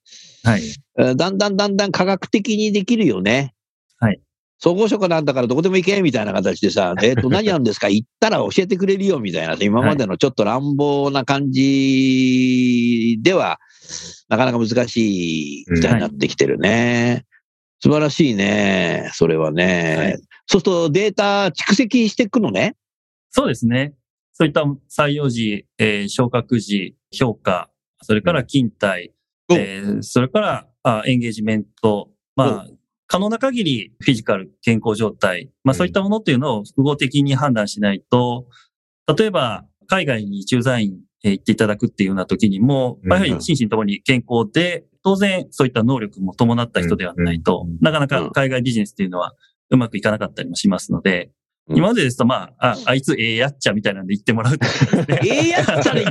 [0.45, 0.63] はい。
[0.99, 3.55] えーだんだんだんだん科学的にできるよね。
[3.99, 4.21] はい。
[4.65, 7.89] 総合職なんだからどこでも行けみたいな形でさ、 えっ、と、何やるんですか？
[7.89, 13.59] 行ったら教えてくれるよみたいな、今までのちょっと乱暴な感じでは、
[14.29, 17.25] なかなか難しい時代になってきてるね。
[17.81, 19.11] 素晴らしいね。
[19.15, 19.97] それはね。
[19.99, 22.77] はいそうするとデータ蓄積していくのね？
[23.31, 23.95] そうですね。
[24.33, 27.71] そういった採用時、えー昇格時、評価、
[28.03, 29.13] それから勤怠、
[29.49, 32.69] うんえーそれからあエンゲージメント、まあ、
[33.07, 38.47] 可能な限りフィジカル、健康状態、まあそういったものっていうのを複合的に判断しないと、
[39.17, 47.65] 例えば海外に駐在員えー行っていただくっていうような時にも、まあやはり心身ともに健康で、当然そういった能力も伴った人ではないと。
[47.67, 49.35] うん、なかなか海外ビジネスっていうのは
[49.71, 51.31] うまくいかなかったりもしますので、
[51.69, 55.21] うん今までですと、まあ、あ、あいつええやっちゃみたいなんで言ってもらうってことですね。
[55.23, 56.05] ええやっちゃね、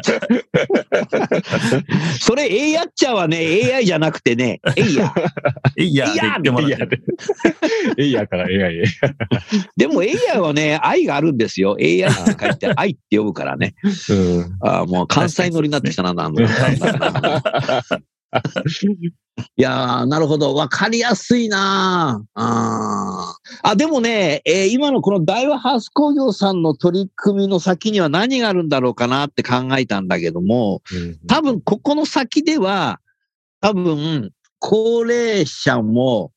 [2.19, 3.37] それ、ええやっちゃはね、
[3.73, 5.13] AI じゃなくてね、えいや。
[5.77, 7.03] えいやで言ってもらってる。
[7.97, 8.83] エイヤーから AI へ。
[9.75, 11.75] でも、エイヤはね、愛があるんですよ。
[11.79, 13.75] AI って書いて、愛って呼ぶからね。
[14.09, 14.57] うん。
[14.61, 16.43] ああ、もう関西乗りになってきたな、なんだ。
[19.55, 20.53] いやー、なるほど。
[20.53, 23.69] わかりやすいなあー。
[23.69, 30.81] あ、でもね、えー今のこの大和ハウス工業さんの取り組みの先には何があるんだろうかなって考えたんだけども、
[31.27, 32.99] 多分ここの先では、
[33.61, 36.31] 多分、高齢者も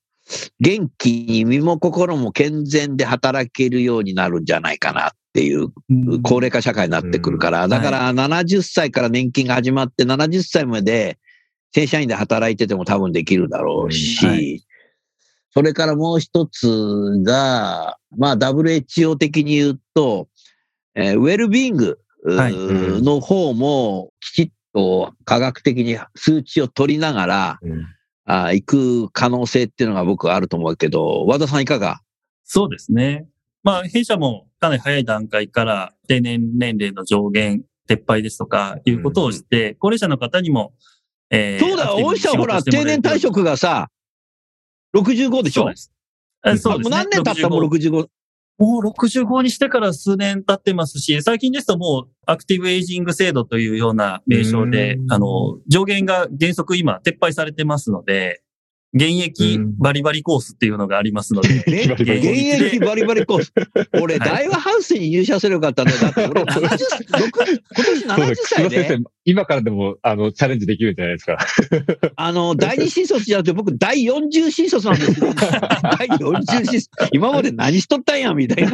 [0.60, 5.68] 元気に身も心も健全で働けるようになるんじゃないかなっていう
[6.22, 11.18] 高齢化社会になってくるから、うんだから70歳から年金が始まって70歳まで
[11.74, 14.64] 正社員で働いてても多分できるだろうし、うんはい。
[15.50, 20.28] それからもう一つが、まあ WHO 的に言うと、
[20.94, 27.86] えーウェルビーイングの方もきちっと科学的に数値を取りながら、うん。
[28.26, 32.00] あー行く可能性っていうのが僕はあると思うけど、和田さんいかが？
[32.44, 33.26] そうですね。
[33.62, 40.72] まあ、弊社もかなり早い段階から定年年齢の上限撤廃ですとかいうことをして、高齢者の方にも、
[41.34, 43.88] えそうだ、大石さんほら、定年退職がさ、
[44.96, 45.62] 65でしょ？
[45.62, 45.92] そうです。
[46.46, 46.82] えそうね。
[46.84, 47.48] もう何年経った？
[47.48, 48.06] もう65。
[48.56, 51.00] もう65にしてから数年経ってます。
[51.00, 55.12] し、最近ですともうアクティブエイジング制度というような名称でう、ん。
[55.12, 58.43] あの、上限が原則今撤廃されてますので、
[58.94, 62.08] 現役うんバリバリコースっていうのがありますので、 え現
[62.64, 63.52] 役バリバリコース。
[64.00, 65.98] 俺、はい大和ハウスに入社すればよかったんだよ。
[65.98, 71.38] だって俺70、6今年70そうだ歳で、今からでも、あの、チャレンジできるんじゃないですか。
[72.16, 75.34] あの、第二新卒じゃなくて、僕、第40新卒なんですよ。
[75.34, 76.88] 第40新卒。
[77.12, 78.72] 今まで何しとったんや、みたいな。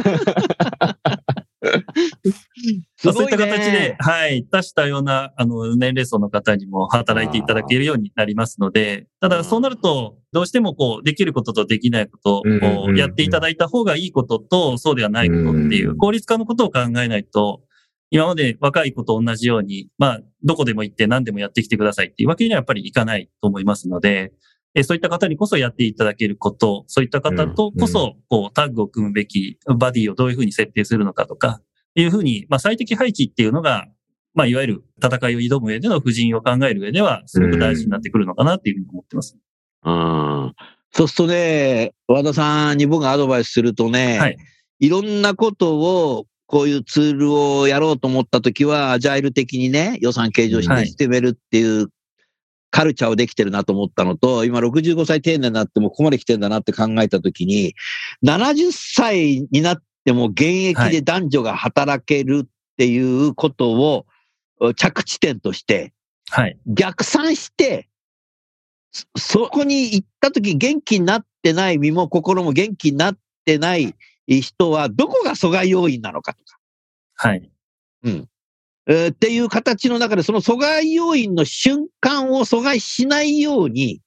[2.97, 17.61] す そういった形で、はい、多種多様な、あの、年齢層の方にも働いていただけるようになりますので、ただそうなると、どうしてもこう、できることとできないことをやっていただいた方がいいことと、そうではないことっていうう、ん効率化のことを考えないと、
[18.09, 24.33] 今まで若い子と同じように、まあ、どこでも行って何でもやってきてくださいっていうわけにはやっぱりいかないと思いますので、
[24.73, 31.61] えそういった方にこそやっていただけること、そういった方とこそ、こう、タッグを組むべきバディをどういうふうに設定するのかとか、
[31.95, 33.87] いうふうに、まあ、最適配置っていうのが、
[34.33, 39.37] まあ、いわゆる戦いを挑む上での布陣を考える上では、すごく大事になってくるのかなっていうふうに思ってます。
[39.83, 40.53] うん。
[40.93, 44.37] そうするとね、和田さんに僕がアドバイスするとね、はい。
[44.79, 51.87] いろんなことを、こういうツールをやろうと思ったときは、アジャイル的にね、予算計上しはいてしてめるっていう
[52.71, 57.75] カルチャーをできてるなと思ったのと、今65歳定年になってもここまで来てんだなって考えたときに、
[58.25, 64.05] 70歳になっても現役で男女が働けるっていうことを
[64.75, 65.93] 着地点として、
[66.29, 66.57] はい。
[66.65, 67.89] 逆算して、
[68.91, 73.95] そそこに行った時元気になってない身も心も元気になってない
[74.27, 76.57] 人はどこが阻害要因なのかとか、
[77.15, 77.49] はい。
[78.87, 84.01] えーっていう形の中でその阻害要因の瞬間を阻害しないように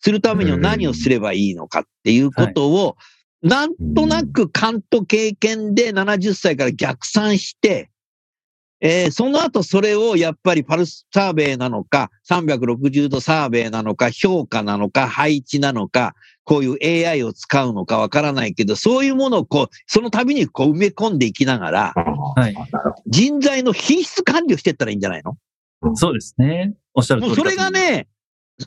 [0.00, 2.96] するためには何をすればいいのかっていうことを、
[3.42, 7.90] なんとなく勘と経験で70歳から逆算して、
[8.80, 21.94] えーその後それをやっぱりパルスサーベイなのか、360度サーベイなのか、評価なのか、配置なのか、こういう AI を使うのかわからないけど、そういうものをこう、その度にこう埋め込んでいきながら、
[23.06, 25.36] 人材の品質管理をしていったらいいんじゃないの？
[25.96, 26.74] そうですね。
[26.94, 28.08] おっしゃる通りもうそれが、ね、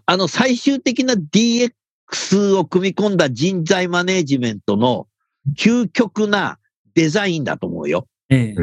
[0.06, 5.08] あの最終的な DX を組み込んだ人材マネジメントの
[5.58, 6.58] 究極な
[6.95, 8.08] デザインだと思うよ。
[8.30, 8.56] え。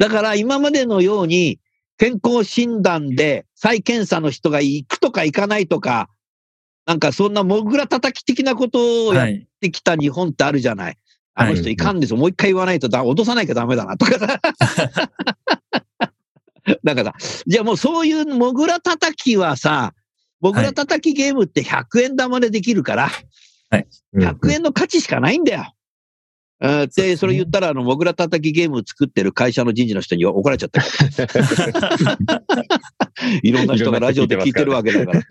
[0.00, 0.08] うん。
[0.08, 1.60] だから今までのように
[1.98, 6.08] 健康診断で再検査の人が行くとか行かないとか、
[6.86, 9.46] なんかそんなモグラ叩き的なことをやっはい。
[9.60, 10.96] てきた日本ってあるじゃない。
[11.34, 12.16] あの人はいいかんですよ。
[12.18, 14.40] もう一回言わないとだ、脅さなきゃダメだなとかさ。
[16.84, 17.14] だから、
[17.46, 19.94] じゃあもうそういうモグラ叩きはさ、
[20.40, 23.10] モグラ叩きゲームって100円玉でできるから、
[24.14, 25.72] 100円の価値しかないんだよ。
[26.60, 30.86] でそれ言ったら、あの、モグラ叩きゲームを作ってる会社の人事の人に怒られちゃったよ。
[33.42, 35.22] いろんな人がラジオで聞いてるわけだから。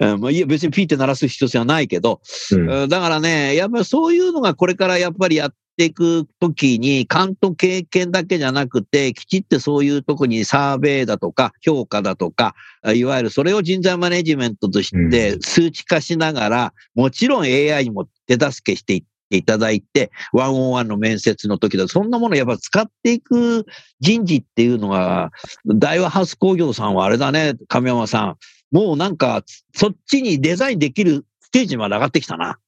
[0.14, 23.66] うんまあいいや、別にピーって鳴らす必要性はないけど、うんうんだからね、やっぱりそういうのがこれからやっぱりやっていくときに、勘と経験だけじゃなくて、きちってそういうとこにサーベイだとか、評価だとか、あいわゆるそれを人材マネジメントとしてうん数値化しながら、もちろん AI にも手助けしていっていただいて、ワンオンワンの面接の時だ、そんなものやっぱ使っていく
[24.00, 25.30] 人事っていうのが、
[25.66, 28.36] 大和ハウス工業さんはあれだね、亀山さん。
[28.72, 29.42] もうなんか、
[29.74, 32.58] そっちにデザインできるステージまで上がってきたな。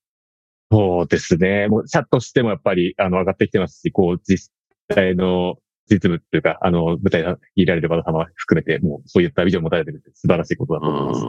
[0.70, 1.68] そうですね。
[1.68, 4.52] もう、シャッとしてもやっぱり、あの、上がってきてますし、こう、実
[4.92, 5.56] 際の
[5.90, 11.24] 実務っていうか、あの、舞台にいられる和田様含めて、もう、そういったビジョンを持たれてるって素晴らしいことだと思います。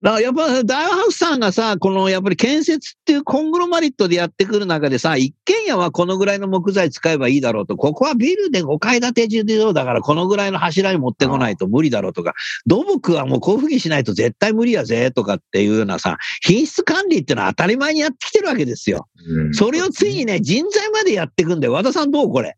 [0.00, 12.34] だからやっぱ大和ハウスさんがさ、このやっぱり建設っていうコングロマリットでやってくる中でさ、一軒家はこのぐらいの木材使えばいいだろうと、ここはビルで5階建て住でだからこのぐらいの柱に持ってこないと無理だろうとか、
[12.66, 19.08] 土木はもう交付金しないと絶対無理やぜとかっていうようなさ、品質管理ってのは当たり前にやってきてるわけですよ。
[19.26, 22.56] うんそれをついにね、人材までやっていくんで、和田さんどうこれ？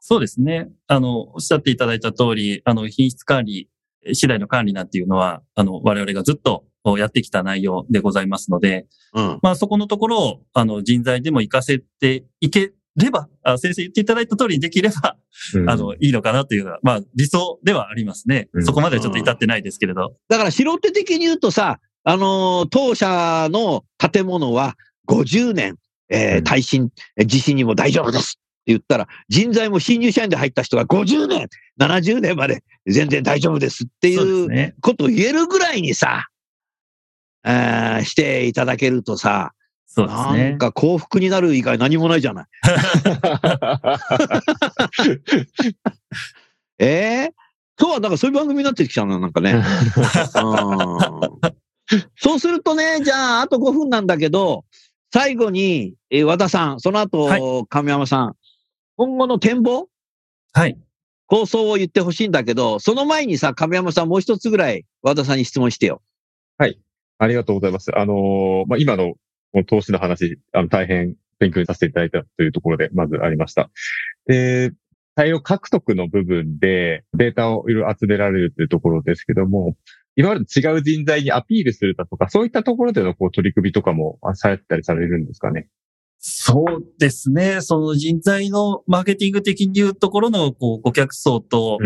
[0.00, 0.68] そうですね。
[0.86, 3.68] あの、おっしゃっていただいた通り、あの、品質管理、
[4.14, 6.64] 次第の管理なんていうのは、あの、我々がずっと
[6.96, 9.38] やってきた内容でございますので、うん。
[9.42, 15.16] まあ、そこのところを、あの、人材でも活かせていければ、あ先生言っていただいた通りにできれば、
[15.54, 18.60] うんあの、いいのかなというのは、まあ、理想ではありますねう。
[18.60, 20.14] んそこまではちょっと至ってないですけれど。
[20.28, 24.76] だから素人的に言うとさ、あのー当社の建物は
[25.08, 25.76] 50年、
[26.10, 31.48] えーうん耐震、えー地震にも大丈夫です言ったら、人材も新入社員で入った人が50年、
[31.80, 34.74] 70年まで全然大丈夫ですっていうね。
[34.80, 36.28] ことを言えるぐらいにさ、
[37.44, 39.52] えーしていただけるとさ、
[39.86, 40.58] そうですなねん。
[40.58, 42.46] か幸福になる以外何もないじゃない。
[46.78, 47.32] えー？
[47.80, 49.52] 今日はなんかそういう番組になってきちゃうな、なんかね。
[49.58, 49.62] うん
[52.16, 54.66] そうするとね、じゃあ、あと5分なんだけど、
[55.10, 57.40] 最後に、えー和田さん、その後、はい
[57.70, 58.34] 亀山さん、
[58.98, 59.88] 今後の展望？
[60.52, 60.76] はい。
[61.26, 66.02] 構想を言ってほしいんだけど、その前にさ、亀山さんもう一つぐらい和田さんに質問してよ。
[67.20, 67.90] ありがとうございます。
[67.98, 69.14] あのーまあ、今の
[69.66, 73.70] 投資の話、あの、大変勉強させていただいたというところで、まずありました。
[74.26, 74.70] で、
[75.16, 79.76] 採用獲得の部分でデータをいろいろ集められるというところですけども、
[80.14, 85.68] 今までと違う人材にアピールするだとか、そういったところでのこう取り組みとかもあされたりされるんですかね。
[86.20, 87.60] そうですね。
[87.60, 91.84] その人材のマーケティング的に言うところのこう顧客層と、フ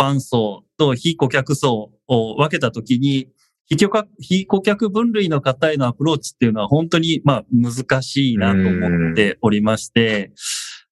[0.00, 3.28] ァン層と非顧客層を分けたときに、
[3.64, 10.32] 非顧客非顧客分類の方へのアプローチっていうのは本当にまあ難しいなと思っておりまして、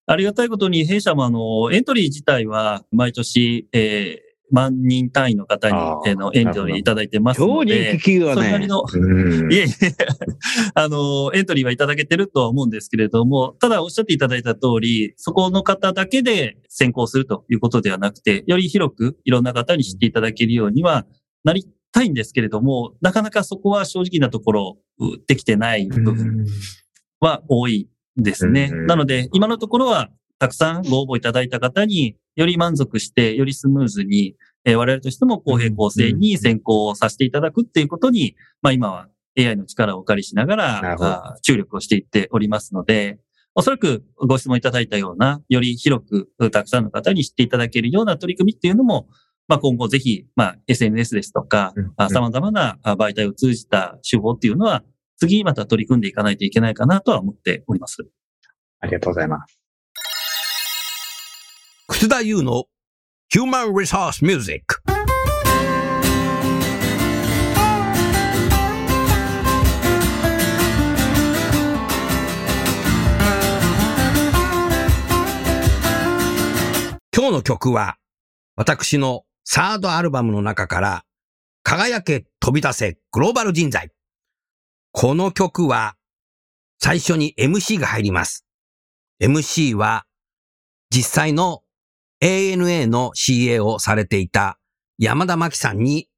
[0.06, 8.42] ありがたいことに弊社もあのエントリー自体は毎年、えー万人単位の方にあのエントリーいただいてます超人ので、気企業だね。
[8.42, 9.68] それなりのうんいえいえ、
[10.74, 21.06] あの、エントリーはいただけてるとは思うんですけれども、ただおっしゃっていただいた通り、そこの方だけで先行するということではなくて、より広くいろんな方に知っていただけるようには
[21.44, 26.44] なりたいんですけれども、なかなかそこは正直なところ、うできてない部分
[27.20, 28.70] は多いですね。
[28.72, 34.34] うんなので、今のところは、たくさんご応募いただいた方により満足して、よりスムーズに、
[34.64, 43.18] えー我々としても公平公正に先行させていただくっていうことに、まあ今は AI の力をお借りしながら、注力をしていっておりますので、
[43.54, 49.08] おそらくご質問いただいたような、より広くたくさんの方に知っていただけるような取り組みっていうのも、
[49.48, 51.74] まあ今後ぜひ、まあ SNS ですとか
[52.10, 54.82] 様々なあ媒体を通じた手法っていうのは、
[55.18, 57.98] 次また取り組んでいかないといけないかなとは思っております。
[58.80, 59.59] ありがとうございます。
[61.92, 62.66] 楠田優の
[63.34, 64.64] Human Resource Music
[77.14, 77.96] 今日の曲は
[78.54, 81.04] 私のサードアルバムの中から
[81.64, 83.90] 輝け飛び出せグローバル人材
[84.92, 85.96] この曲は
[86.78, 88.46] 最初に MC が入ります。
[89.20, 90.06] MC は
[90.90, 91.62] 実際の
[92.20, 94.58] ANA の CA をされていた
[94.98, 96.08] 山田真紀さんに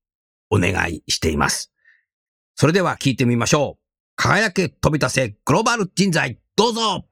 [0.50, 1.72] お願いしています。
[2.56, 3.82] それでは聞いてみましょう。
[4.16, 7.06] 輝け飛び出せグローバル人材、どうぞ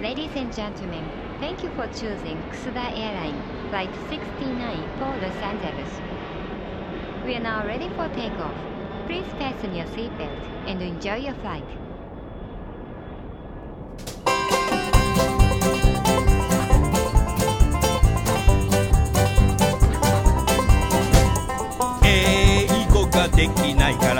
[0.00, 1.04] Ladies and gentlemen,
[1.40, 3.36] thank you for choosing Kusuda Airline
[3.68, 6.19] Flight 69 for Los Angeles.
[7.25, 8.53] We are now ready for takeoff.
[9.07, 10.29] Please fasten your seatbelt
[10.67, 11.63] and enjoy your flight.
[22.03, 24.18] 英語ができないから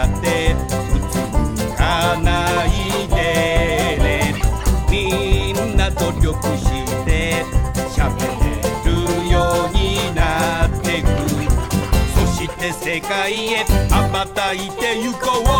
[13.00, 15.50] 世界へ羽ばたいてゆこう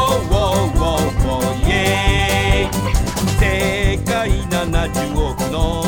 [3.41, 5.83] 世界70億の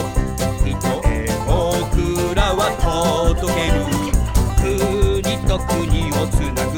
[0.64, 0.72] 人
[1.07, 2.72] へ僕らは
[3.36, 3.84] 届ける
[4.57, 6.74] 国と国をつなぐ。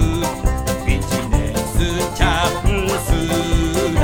[0.85, 1.71] ビジネス
[2.17, 2.27] チャ
[2.67, 4.03] ンスだ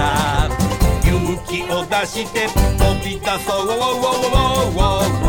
[1.04, 1.10] 勇
[1.48, 2.46] 気を出して
[2.78, 5.19] 飛び出そう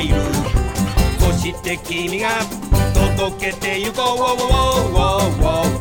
[0.00, 0.16] ている。
[1.18, 2.28] そして君が
[2.94, 4.16] 届けてゆこ
[5.76, 5.79] う。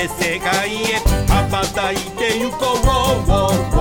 [0.00, 0.98] て世界へ
[1.28, 3.79] 羽ばたいてゆこう。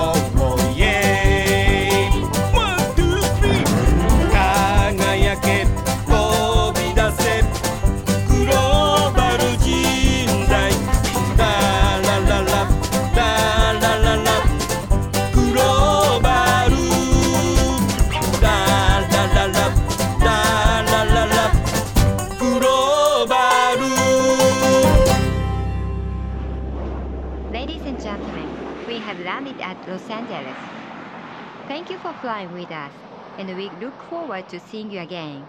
[32.01, 32.91] For flying with us,
[33.37, 35.45] and we look forward to seeing you again.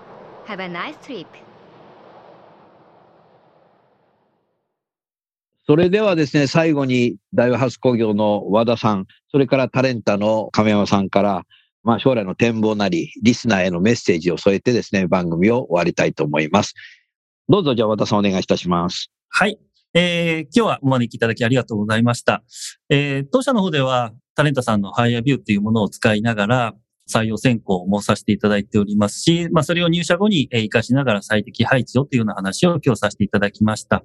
[0.46, 1.26] Have a nice trip.
[5.66, 11.44] それではですね、最後に大和ハウス工業の和田さん、それからタレンタの亀山さんから、
[11.84, 16.74] まあ将来の展望なり、リスナーへのメッセージを添えてですね、番組を終わりたいと思います。
[17.48, 19.12] どうぞじゃあ和田さんお願いいたします。
[19.28, 19.58] はい。
[19.92, 22.44] えー今日はお招きいただきありがとうございました。
[22.88, 26.74] えー当社の方では、タレンタさんのハイアビューっていうものを使いながら、
[27.10, 34.04] 採用選考もさせていただいておりますし、まあ、それを入社後に活かしながら最適配置をというような話を今日させていただきました。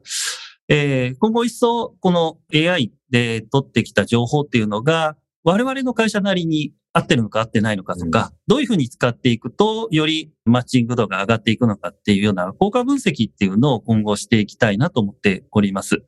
[0.69, 16.03] えー今後一層、この AI で取ってきた情報っていうのが、我々の会社なりに合ってるのか合ってないのかとか、どういうふうに使っていくと、よりマッチング度が上がっていくのかっていうような効果分析っていうのを今後していきたいなと思っております。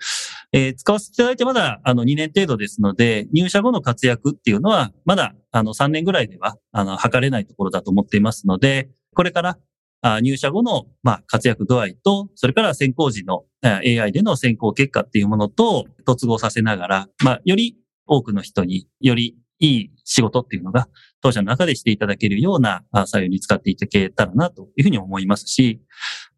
[0.54, 9.58] えー使わせていただいてまだあの2年程度ですので、入社後の活躍っていうのは、まだあの3年ぐらいではあの測れないところだと思っていますので、これから
[10.02, 17.76] あ入社後の、まあ、活躍度合いと、それから選考時のあ AI での選考結果っていうものと突合させながら、まあ、より
[18.06, 20.88] 多くの人によりいい仕事っていうのが
[21.22, 25.82] 当社の中でしていただけるような採用に使っていただけたらなというふうに思いますし、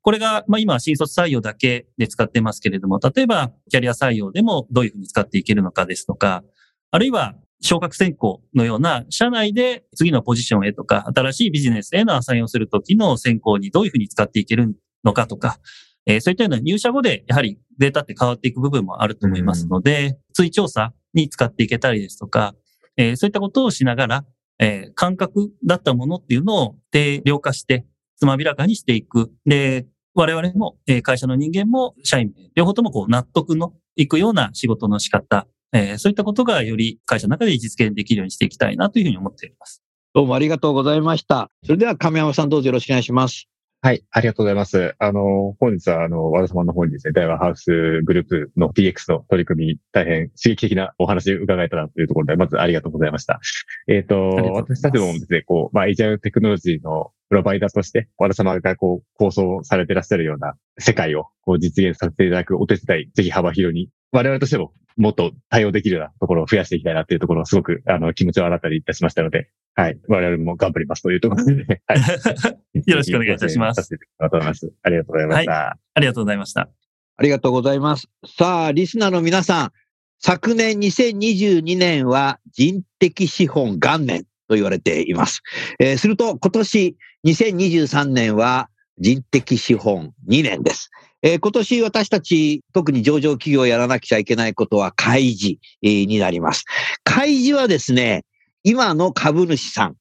[0.02, 6.44] これが、まあ今は新卒採用だけで使ってますけれども、例えばキャリア採用でもどういうふうに使っていけるのかですとか、
[6.92, 15.60] あるいは昇格選考のような、社内で次のポジションへとか、新しいビジネスへのアサインをするときの選考にどういうふうに使っていけるのかとか、
[16.06, 22.56] えーそういったような入社後でやはりデータって変わっていく部分もあると思いますので、追調査に使っていけたりですとか、
[23.00, 24.26] えーそういったことをしながら、
[24.60, 27.86] えー感覚だったものっていうのを定量化して、
[28.18, 29.32] つまびらかにしていく。
[29.46, 39.82] で、我々も、えー会社の人間も社員、両方ともこう納得のいくような仕事の仕方、えーそういったことがより会社の中で実現できるようにしていきたいなというふうに思っております。
[40.14, 41.50] どうもありがとうございました。
[41.64, 43.48] それでは亀山さんどうぞよろしくお願いします。
[43.82, 44.94] はい、ありがとうございます。
[45.00, 53.40] あの、本日は、あの、和田様の方にですね、大和ハウスグループの DX の取り組み、大変刺激的なお話を伺えたなというところで、まずありがとうございました。
[53.88, 69.50] えっ、とありがと私たちもですね、こう、まあ、エイジャルテクノロジーのプロバイダーとして、和田様がこう、構想されていらっしゃるような世界をこう実現させていただくお手伝い、ぜひ幅広に、我々としてももっと対応できるようなところを増やしていきたいなというところをすごく、あの、気持ちを新たにいたしましたので、
[69.80, 70.00] はい。
[70.10, 71.54] 我々も頑張りますというところで、
[71.88, 72.84] はい。
[72.86, 74.70] よろしくお願いいたしますさせていただきます。
[74.84, 75.80] ありがとうございました。
[75.94, 76.70] ありがとうございました。
[77.16, 78.10] ありがとうございます。
[78.38, 79.72] さあ、リスナーの皆さん、
[80.20, 85.42] 昨年2022年は人的資本元年と言われています。
[85.80, 90.90] えーすると今年2023年は人的資本2年です。
[91.22, 96.66] えー今年私たち特に上場企業をやらなくちゃいけないことは開示えーになります。
[97.06, 98.26] 開示はですね、
[98.70, 99.96] 今の株主さん、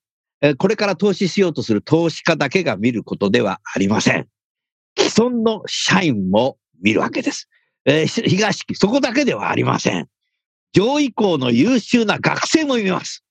[0.58, 4.28] これから投資しようとする投資家だけが見ることではありません。
[4.94, 7.48] 既存の社員も見るわけです。
[7.86, 10.06] えー東木、そこだけではありません。
[10.74, 13.24] 上位校の優秀な学生も見ます。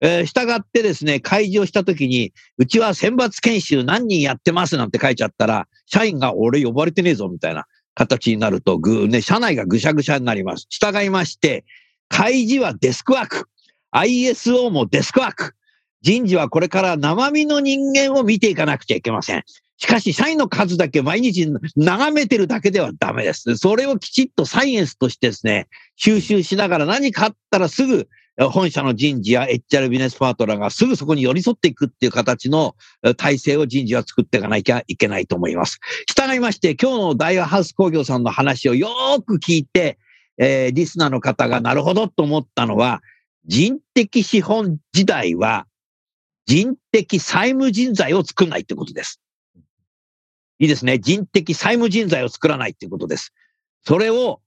[0.00, 10.66] えー、従ってですね、開示をしたときに、うちは選抜研修何人やってますなんて書いちゃったら、社員が俺呼ばれてねえぞみたいな形になると、ぐね、社内がぐしゃぐしゃになります。
[10.70, 11.66] 従いまして、
[12.08, 13.50] 開示はデスクワーク。
[13.92, 15.54] ISO もデスクワーク。
[16.02, 19.44] 人事はこれから生身の人間を見ていかなくちゃいけません。
[19.76, 23.56] しかし、社員の数だけ毎日眺めてるだけではダメです。
[23.56, 28.08] それをきちっとサイエンスとしてですね、収集しながら何かあったらすぐ、
[28.52, 32.74] 本社の人事や HR ビジネスパートナーがすぐそこに寄り添っていくっていう形の
[33.16, 35.78] 体制を人事は作っていかなきゃいけないと思います。
[36.06, 39.98] 従いまして、今日の大和ハウス工業さんの話をよーく聞いて、
[40.38, 43.02] えーリスナーの方がなるほどと思ったのは、
[43.46, 45.66] 人的資本時代は
[46.46, 49.20] 人的債務人材を作らないってことです。
[50.58, 50.98] いいですね。
[50.98, 53.32] 人的債務人材を作らないっていうことです。
[53.84, 54.40] それを、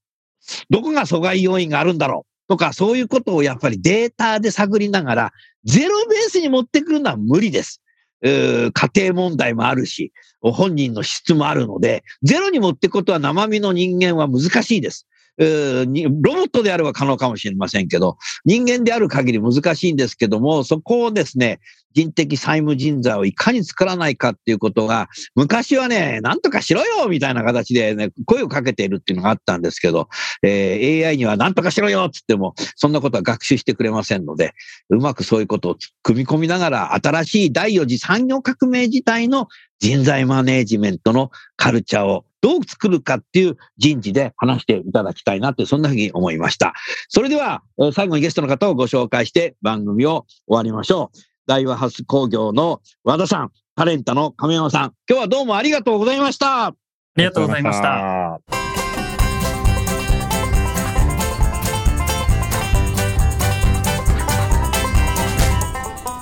[0.69, 5.33] どこが阻害要因があるんだろうとか、そういうことをやっぱりデータで探りながら、
[5.63, 7.81] ゼロベースに持ってくるのは無理です。
[8.21, 15.07] 家庭問題もあるし、本人の質もあるので、ゼロに持っていくことは生身の人間は難しいです。
[15.37, 21.59] うーにロボットであれば可能かもしれませんけど、人間である限り難しいんですけども、そこをですね、
[21.93, 30.09] 人的債務人材をいかに作らないかっていうことが、昔はね、なんとかしろよみたいな形でね、声をかけているっていうのがあったんですけど、
[30.41, 34.53] えー AI にはなんとかしろよって言っても、そんなことは学習してくれませんので、
[34.89, 39.47] うまくそういうことを組み込みながら、新しい第四次産業革命自体の
[39.79, 46.73] 人材マネージメントのカルチャーをどう作るかっていう人事で話していただきたいなって、そんなふうに思いました。
[47.07, 51.17] それでは、えー最後にゲストの方をご紹介して番組を終わりましょう。
[51.47, 56.65] 大和ハウス工業の和田さん、タレンタの亀山さん、今日はどうもありがとうございました。
[56.65, 56.73] あ
[57.15, 58.41] りがとうございました。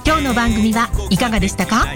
[0.05, 1.87] 今日の番組はいかがでしたか？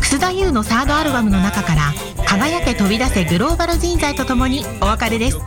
[0.00, 1.92] 楠田優のサードアルバムの中から
[2.34, 5.38] 「輝け飛び出せグローバル人材」とともにお別れです。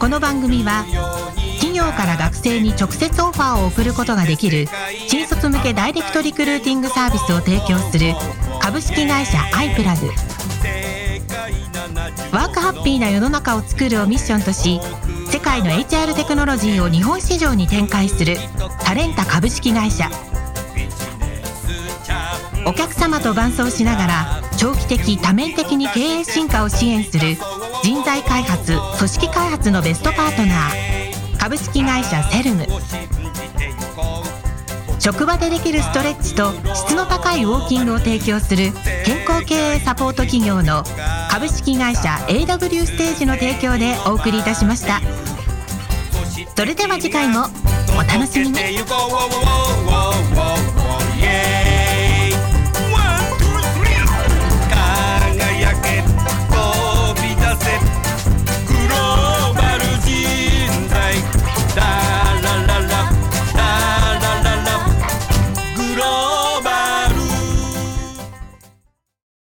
[0.00, 0.84] この番組は
[1.60, 4.66] 企業から学生に直接オファーを送ることができる
[5.06, 8.16] 新卒向けダイレクトリクルーティングサービスを提供する
[8.60, 10.10] 株式会社アイプラグ。
[12.32, 14.80] ワークハッピーな世の中を作るをミッションとし
[15.30, 18.38] 世界の HR テクノロジーを日本市場に展開する
[18.82, 20.10] タレンタ株式会社。
[22.66, 27.34] お客様と伴走しながら長期的多面的に経営進化を支援する
[27.82, 31.38] 人材開発組織開発のベストパートナー。
[31.38, 32.66] 株式会社セルム。
[34.98, 38.72] 職場でできるストレッチと質の高いウォーキングを提供する
[39.06, 40.84] 健康経営サポート企業の
[41.30, 45.00] 株式会社 AW ステージの提供でお送りいたしました。
[46.54, 47.46] それでは次回も
[47.98, 48.58] お楽しみに。